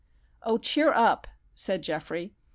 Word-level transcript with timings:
"Oh, 0.41 0.57
cheer 0.57 0.91
up," 0.91 1.27
said 1.53 1.83
Geoffrey. 1.83 2.33